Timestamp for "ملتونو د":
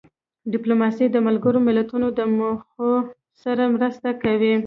1.67-2.19